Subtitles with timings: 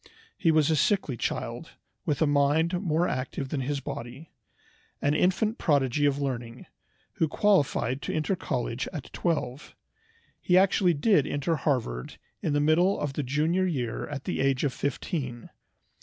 [0.35, 1.73] He was a sickly child,
[2.07, 4.31] with a mind more active than his body,
[4.99, 6.65] an infant prodigy of learning,
[7.17, 9.75] who qualified to enter college at twelve.
[10.41, 14.63] He actually did enter Harvard in the middle of the junior year at the age
[14.63, 15.51] of fifteen.